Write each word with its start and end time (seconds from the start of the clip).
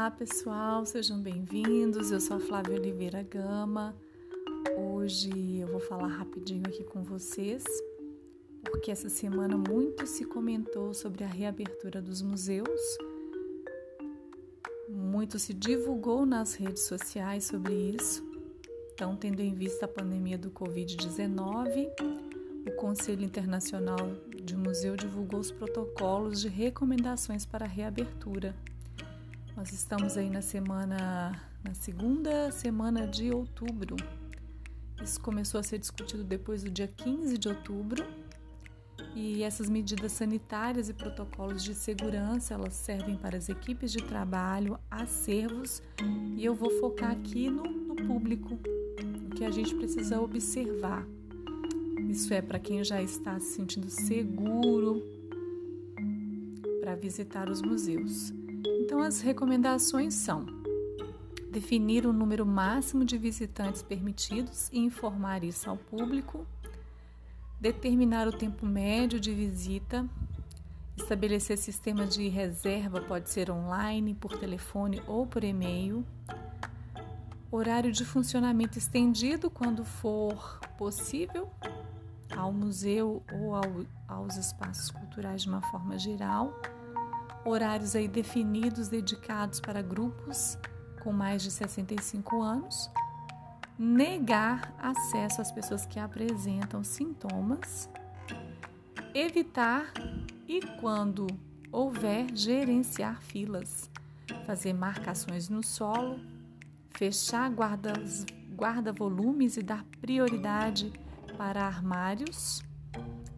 Olá 0.00 0.10
pessoal, 0.10 0.86
sejam 0.86 1.20
bem-vindos. 1.20 2.10
Eu 2.10 2.18
sou 2.22 2.38
a 2.38 2.40
Flávia 2.40 2.74
Oliveira 2.74 3.22
Gama. 3.22 3.94
Hoje 4.74 5.58
eu 5.58 5.68
vou 5.68 5.78
falar 5.78 6.06
rapidinho 6.06 6.62
aqui 6.66 6.82
com 6.84 7.02
vocês, 7.02 7.62
porque 8.64 8.90
essa 8.90 9.10
semana 9.10 9.58
muito 9.58 10.06
se 10.06 10.24
comentou 10.24 10.94
sobre 10.94 11.22
a 11.22 11.26
reabertura 11.26 12.00
dos 12.00 12.22
museus, 12.22 12.80
muito 14.88 15.38
se 15.38 15.52
divulgou 15.52 16.24
nas 16.24 16.54
redes 16.54 16.84
sociais 16.84 17.44
sobre 17.44 17.74
isso. 17.74 18.26
Então, 18.94 19.14
tendo 19.14 19.40
em 19.40 19.52
vista 19.52 19.84
a 19.84 19.88
pandemia 19.88 20.38
do 20.38 20.50
Covid-19, 20.50 21.90
o 22.66 22.74
Conselho 22.76 23.22
Internacional 23.22 23.98
de 24.34 24.56
Museu 24.56 24.96
divulgou 24.96 25.40
os 25.40 25.52
protocolos 25.52 26.40
de 26.40 26.48
recomendações 26.48 27.44
para 27.44 27.66
a 27.66 27.68
reabertura. 27.68 28.56
Nós 29.60 29.74
estamos 29.74 30.16
aí 30.16 30.30
na 30.30 30.40
semana, 30.40 31.38
na 31.62 31.74
segunda 31.74 32.50
semana 32.50 33.06
de 33.06 33.30
outubro. 33.30 33.94
Isso 35.04 35.20
começou 35.20 35.60
a 35.60 35.62
ser 35.62 35.78
discutido 35.78 36.24
depois 36.24 36.62
do 36.62 36.70
dia 36.70 36.88
15 36.88 37.36
de 37.36 37.46
outubro. 37.46 38.02
E 39.14 39.42
essas 39.42 39.68
medidas 39.68 40.12
sanitárias 40.12 40.88
e 40.88 40.94
protocolos 40.94 41.62
de 41.62 41.74
segurança, 41.74 42.54
elas 42.54 42.72
servem 42.72 43.18
para 43.18 43.36
as 43.36 43.50
equipes 43.50 43.92
de 43.92 44.02
trabalho, 44.02 44.78
acervos, 44.90 45.82
e 46.38 46.42
eu 46.42 46.54
vou 46.54 46.70
focar 46.80 47.10
aqui 47.10 47.50
no, 47.50 47.64
no 47.64 47.96
público, 47.96 48.58
o 49.26 49.34
que 49.34 49.44
a 49.44 49.50
gente 49.50 49.74
precisa 49.74 50.22
observar. 50.22 51.06
Isso 52.08 52.32
é 52.32 52.40
para 52.40 52.58
quem 52.58 52.82
já 52.82 53.02
está 53.02 53.38
se 53.38 53.56
sentindo 53.56 53.90
seguro 53.90 55.02
para 56.80 56.94
visitar 56.94 57.50
os 57.50 57.60
museus. 57.60 58.39
Então, 58.90 59.02
as 59.02 59.20
recomendações 59.20 60.14
são 60.14 60.44
definir 61.48 62.04
o 62.04 62.12
número 62.12 62.44
máximo 62.44 63.04
de 63.04 63.16
visitantes 63.16 63.84
permitidos 63.84 64.68
e 64.72 64.80
informar 64.80 65.44
isso 65.44 65.70
ao 65.70 65.76
público, 65.76 66.44
determinar 67.60 68.26
o 68.26 68.32
tempo 68.32 68.66
médio 68.66 69.20
de 69.20 69.32
visita, 69.32 70.04
estabelecer 70.96 71.56
sistema 71.56 72.04
de 72.04 72.26
reserva, 72.26 73.00
pode 73.00 73.30
ser 73.30 73.48
online, 73.48 74.12
por 74.12 74.36
telefone 74.36 75.00
ou 75.06 75.24
por 75.24 75.44
e-mail, 75.44 76.04
horário 77.48 77.92
de 77.92 78.04
funcionamento 78.04 78.76
estendido 78.76 79.48
quando 79.48 79.84
for 79.84 80.58
possível 80.76 81.48
ao 82.36 82.52
museu 82.52 83.22
ou 83.32 83.54
ao, 83.54 83.86
aos 84.08 84.36
espaços 84.36 84.90
culturais 84.90 85.42
de 85.42 85.48
uma 85.48 85.62
forma 85.62 85.96
geral, 85.96 86.52
horários 87.44 87.96
aí 87.96 88.08
definidos 88.08 88.88
dedicados 88.88 89.60
para 89.60 89.82
grupos 89.82 90.58
com 91.02 91.12
mais 91.12 91.42
de 91.42 91.50
65 91.50 92.42
anos, 92.42 92.90
negar 93.78 94.74
acesso 94.78 95.40
às 95.40 95.50
pessoas 95.50 95.86
que 95.86 95.98
apresentam 95.98 96.84
sintomas, 96.84 97.88
evitar 99.14 99.92
e 100.46 100.60
quando 100.80 101.26
houver 101.72 102.26
gerenciar 102.34 103.22
filas, 103.22 103.90
fazer 104.46 104.74
marcações 104.74 105.48
no 105.48 105.64
solo, 105.64 106.20
fechar 106.90 107.50
guarda-volumes 107.50 109.56
e 109.56 109.62
dar 109.62 109.84
prioridade 110.00 110.92
para 111.38 111.64
armários, 111.64 112.62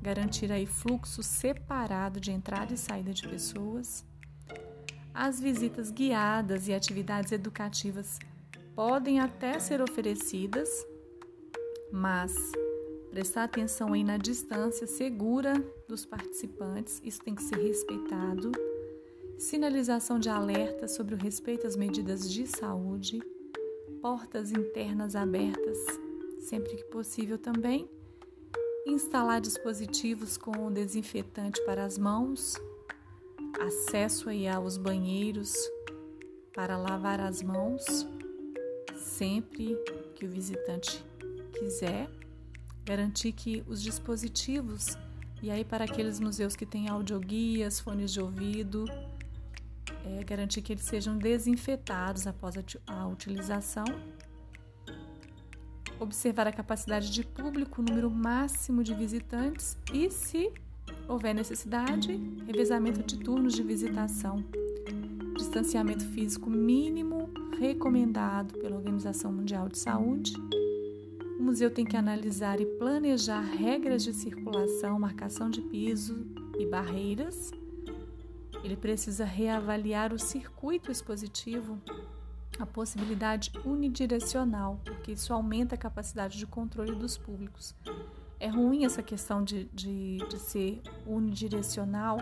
garantir 0.03 0.51
aí 0.51 0.67
fluxo 0.67 1.23
separado 1.23 2.21
de 2.21 2.33
entrada 2.33 2.75
e 2.75 2.77
saída 2.77 3.15
de 3.15 3.27
pessoas. 3.27 4.05
As 5.15 5.41
visitas 5.41 5.91
guiadas 5.91 6.69
e 6.69 6.75
atividades 6.75 7.33
educativas 7.33 8.19
podem 8.75 9.21
até 9.21 9.59
ser 9.59 9.81
oferecidas, 9.81 10.69
mas 11.93 12.35
prestar 13.11 13.45
atenção 13.45 13.93
aí 13.93 14.03
na 14.03 14.17
distância 14.17 14.87
segura 14.87 15.53
dos 15.89 16.05
participantes, 16.05 17.01
isso 17.05 17.21
tem 17.21 17.35
que 17.35 17.43
ser 17.43 17.59
respeitado. 17.59 18.51
Sinalização 19.39 20.19
de 20.19 20.29
alerta 20.29 20.89
sobre 20.89 21.15
o 21.15 21.19
respeito 21.19 21.67
às 21.67 21.77
medidas 21.77 22.31
de 22.31 22.47
saúde, 22.47 23.21
portas 24.01 24.51
internas 24.51 25.15
abertas 25.15 25.79
sempre 26.43 26.77
que 26.77 26.85
possível 26.85 27.39
também. 27.39 27.89
Instalar 28.87 29.41
dispositivos 29.41 30.37
com 30.37 30.71
desinfetante 30.73 31.65
para 31.65 31.85
as 31.85 31.97
mãos, 31.97 32.57
acesso 33.61 34.29
aí 34.29 34.49
aos 34.49 34.77
banheiros 34.77 35.55
para 36.53 36.77
lavar 36.77 37.21
as 37.21 37.43
mãos 37.43 37.85
sempre 38.97 39.77
que 40.17 40.25
o 40.25 40.29
visitante 40.29 41.05
quiser. 41.59 42.11
Garantir 42.85 43.33
que 43.33 43.63
os 43.69 43.81
dispositivos, 43.81 44.99
e 45.41 45.51
aí 45.51 45.65
para 45.65 45.85
aqueles 45.85 46.19
museus 46.19 46.57
que 46.57 46.67
têm 46.67 46.89
audioguias, 46.89 47.79
fones 47.79 48.13
de 48.13 48.21
ouvido, 48.21 48.85
é, 50.05 50.25
garantir 50.25 50.61
que 50.61 50.73
eles 50.73 50.85
sejam 50.85 51.17
desinfetados 51.17 52.27
após 52.27 52.57
a, 52.57 52.63
a 52.89 53.07
utilização 53.07 53.85
observar 56.03 56.47
a 56.47 56.53
capacidade 56.53 57.11
de 57.11 57.25
público, 57.25 57.81
o 57.81 57.85
número 57.85 58.11
máximo 58.11 58.83
de 58.83 58.95
visitantes 58.95 59.79
e, 59.93 60.11
se 60.11 60.53
houver 61.09 61.35
necessidade, 61.35 62.21
revezamento 62.47 63.03
de 63.03 63.19
turnos 63.19 63.55
de 63.55 63.63
visitação. 63.63 64.45
Distanciamento 65.37 66.05
físico 66.07 66.51
mínimo 66.51 67.31
recomendado 67.59 68.59
pela 68.59 68.77
Organização 68.77 69.33
Mundial 69.33 69.69
de 69.69 69.79
Saúde. 69.79 70.35
O 71.39 71.43
museu 71.43 71.71
tem 71.71 71.85
que 71.85 71.97
analisar 71.97 72.61
e 72.61 72.67
planejar 72.67 73.41
regras 73.41 74.05
de 74.05 74.13
circulação, 74.13 74.99
marcação 74.99 75.49
de 75.49 75.61
piso 75.61 76.27
e 76.59 76.67
barreiras. 76.67 77.53
Ele 78.63 78.77
precisa 78.77 79.25
reavaliar 79.25 80.13
o 80.13 80.19
circuito 80.19 80.91
expositivo 80.91 81.81
a 82.63 82.67
possibilidade 82.67 83.51
unidirecional, 83.65 84.81
porque 84.85 85.13
isso 85.13 85.33
aumenta 85.33 85.75
a 85.75 85.79
capacidade 85.79 86.39
de 86.39 86.47
controle 86.47 86.95
dos 86.95 87.19
públicos. 87.19 87.75
É 88.39 88.49
ruim 88.49 88.85
essa 88.85 89.03
questão 89.03 89.43
de, 89.43 89.65
de, 89.73 90.19
de 90.29 90.39
ser 90.39 90.81
unidirecional. 91.07 92.19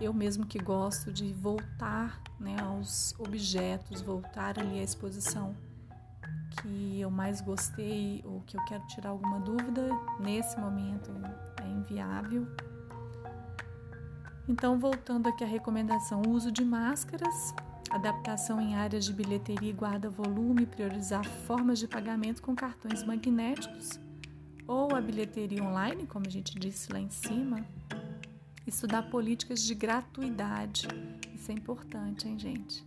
Eu 0.00 0.12
mesmo 0.12 0.46
que 0.46 0.58
gosto 0.58 1.12
de 1.12 1.32
voltar 1.32 2.22
né, 2.38 2.56
aos 2.60 3.14
objetos, 3.18 4.00
voltar 4.00 4.58
ali 4.58 4.78
à 4.78 4.82
exposição 4.82 5.54
que 6.62 7.00
eu 7.00 7.10
mais 7.10 7.40
gostei 7.40 8.22
ou 8.24 8.40
que 8.40 8.56
eu 8.56 8.64
quero 8.64 8.86
tirar 8.86 9.10
alguma 9.10 9.38
dúvida, 9.40 9.88
nesse 10.18 10.58
momento 10.58 11.10
é 11.62 11.68
inviável. 11.68 12.46
Então, 14.48 14.78
voltando 14.78 15.28
aqui 15.28 15.44
à 15.44 15.46
recomendação, 15.46 16.22
uso 16.26 16.50
de 16.50 16.64
máscaras, 16.64 17.54
adaptação 17.90 18.60
em 18.60 18.74
áreas 18.74 19.04
de 19.04 19.12
bilheteria 19.12 19.70
e 19.70 19.74
guarda-volume, 19.74 20.66
priorizar 20.66 21.24
formas 21.24 21.78
de 21.78 21.88
pagamento 21.88 22.42
com 22.42 22.54
cartões 22.54 23.02
magnéticos 23.02 23.98
ou 24.66 24.94
a 24.94 25.00
bilheteria 25.00 25.62
online, 25.62 26.06
como 26.06 26.26
a 26.26 26.30
gente 26.30 26.58
disse 26.58 26.92
lá 26.92 27.00
em 27.00 27.10
cima. 27.10 27.64
Estudar 28.66 29.08
políticas 29.08 29.62
de 29.62 29.74
gratuidade, 29.74 30.86
isso 31.34 31.50
é 31.50 31.54
importante, 31.54 32.28
hein, 32.28 32.38
gente? 32.38 32.84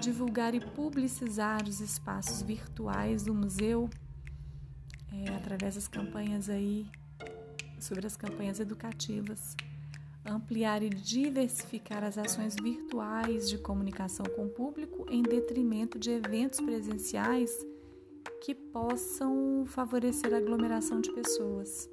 Divulgar 0.00 0.54
e 0.54 0.60
publicizar 0.60 1.62
os 1.62 1.80
espaços 1.80 2.42
virtuais 2.42 3.22
do 3.22 3.32
museu 3.32 3.88
é, 5.12 5.34
através 5.36 5.76
das 5.76 5.86
campanhas 5.86 6.50
aí, 6.50 6.86
sobre 7.78 8.06
as 8.06 8.16
campanhas 8.16 8.58
educativas 8.58 9.56
ampliar 10.28 10.82
e 10.82 10.90
diversificar 10.90 12.04
as 12.04 12.18
ações 12.18 12.54
virtuais 12.60 13.48
de 13.48 13.58
comunicação 13.58 14.26
com 14.34 14.46
o 14.46 14.50
público 14.50 15.06
em 15.08 15.22
detrimento 15.22 15.98
de 15.98 16.10
eventos 16.10 16.60
presenciais 16.60 17.50
que 18.42 18.54
possam 18.54 19.64
favorecer 19.66 20.32
a 20.34 20.38
aglomeração 20.38 21.00
de 21.00 21.12
pessoas. 21.12 21.88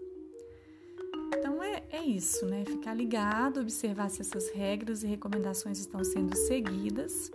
Então 1.36 1.64
é, 1.64 1.84
é 1.92 2.02
isso, 2.04 2.46
né? 2.46 2.64
Ficar 2.66 2.94
ligado, 2.94 3.60
observar 3.60 4.10
se 4.10 4.22
essas 4.22 4.50
regras 4.50 5.04
e 5.04 5.08
recomendações 5.08 5.80
estão 5.80 6.04
sendo 6.04 6.36
seguidas. 6.36 7.32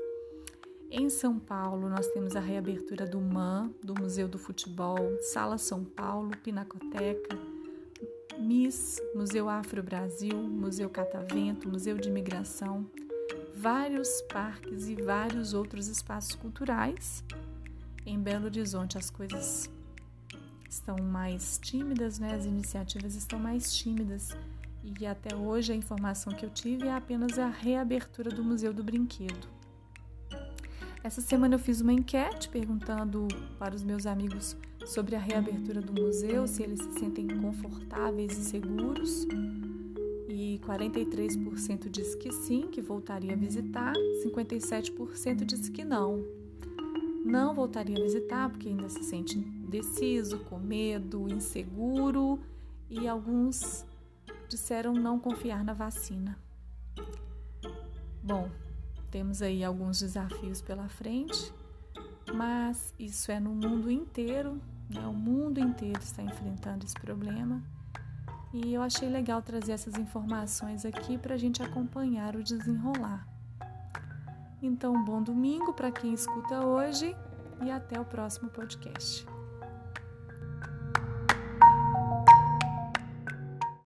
Em 0.90 1.10
São 1.10 1.38
Paulo, 1.38 1.88
nós 1.88 2.06
temos 2.08 2.34
a 2.34 2.40
reabertura 2.40 3.04
do 3.04 3.20
MAN, 3.20 3.70
do 3.82 3.94
Museu 4.00 4.26
do 4.26 4.38
Futebol, 4.38 5.18
Sala 5.20 5.58
São 5.58 5.84
Paulo, 5.84 6.30
Pinacoteca, 6.42 7.36
MIS, 8.38 9.02
Museu 9.14 9.48
Afro 9.48 9.82
Brasil, 9.82 10.36
Museu 10.36 10.88
Catavento, 10.88 11.68
Museu 11.68 11.96
de 11.98 12.08
Imigração, 12.08 12.88
vários 13.54 14.22
parques 14.22 14.88
e 14.88 14.94
vários 14.94 15.54
outros 15.54 15.88
espaços 15.88 16.34
culturais. 16.36 17.24
Em 18.06 18.18
Belo 18.18 18.44
Horizonte 18.44 18.96
as 18.96 19.10
coisas 19.10 19.68
estão 20.70 20.96
mais 21.02 21.58
tímidas, 21.58 22.18
né? 22.18 22.34
As 22.34 22.44
iniciativas 22.44 23.16
estão 23.16 23.38
mais 23.38 23.76
tímidas. 23.76 24.36
E 24.84 25.04
até 25.04 25.34
hoje 25.34 25.72
a 25.72 25.76
informação 25.76 26.32
que 26.32 26.44
eu 26.44 26.50
tive 26.50 26.86
é 26.86 26.94
apenas 26.94 27.38
a 27.38 27.48
reabertura 27.48 28.30
do 28.30 28.44
Museu 28.44 28.72
do 28.72 28.84
Brinquedo. 28.84 29.48
Essa 31.02 31.20
semana 31.20 31.56
eu 31.56 31.58
fiz 31.58 31.80
uma 31.80 31.92
enquete 31.92 32.48
perguntando 32.48 33.26
para 33.58 33.74
os 33.74 33.82
meus 33.82 34.06
amigos 34.06 34.56
sobre 34.88 35.14
a 35.14 35.18
reabertura 35.18 35.82
do 35.82 35.92
museu, 35.92 36.46
se 36.46 36.62
eles 36.62 36.80
se 36.80 36.98
sentem 36.98 37.28
confortáveis 37.28 38.32
e 38.32 38.42
seguros. 38.42 39.26
E 40.26 40.58
43% 40.64 41.90
disse 41.90 42.16
que 42.16 42.32
sim, 42.32 42.68
que 42.68 42.80
voltaria 42.80 43.34
a 43.34 43.36
visitar, 43.36 43.92
57% 44.24 45.44
disse 45.44 45.70
que 45.70 45.84
não. 45.84 46.24
Não 47.22 47.54
voltaria 47.54 47.98
a 47.98 48.02
visitar 48.02 48.48
porque 48.48 48.68
ainda 48.68 48.88
se 48.88 49.04
sente 49.04 49.36
indeciso, 49.36 50.38
com 50.44 50.58
medo, 50.58 51.28
inseguro 51.28 52.38
e 52.88 53.06
alguns 53.06 53.84
disseram 54.48 54.94
não 54.94 55.20
confiar 55.20 55.62
na 55.62 55.74
vacina. 55.74 56.38
Bom, 58.22 58.50
temos 59.10 59.42
aí 59.42 59.62
alguns 59.62 60.00
desafios 60.00 60.62
pela 60.62 60.88
frente, 60.88 61.52
mas 62.34 62.94
isso 62.98 63.30
é 63.30 63.38
no 63.38 63.50
mundo 63.50 63.90
inteiro, 63.90 64.58
né? 64.90 65.06
o 65.06 65.12
mundo 65.12 65.60
inteiro 65.60 66.00
está 66.00 66.22
enfrentando 66.22 66.84
esse 66.84 66.94
problema. 66.94 67.62
E 68.52 68.72
eu 68.72 68.82
achei 68.82 69.08
legal 69.08 69.42
trazer 69.42 69.72
essas 69.72 69.94
informações 69.94 70.84
aqui 70.84 71.18
para 71.18 71.34
a 71.34 71.38
gente 71.38 71.62
acompanhar 71.62 72.34
o 72.34 72.42
desenrolar. 72.42 73.26
Então, 74.62 75.04
bom 75.04 75.22
domingo 75.22 75.72
para 75.72 75.92
quem 75.92 76.14
escuta 76.14 76.64
hoje 76.64 77.14
e 77.62 77.70
até 77.70 78.00
o 78.00 78.04
próximo 78.04 78.48
podcast. 78.48 79.26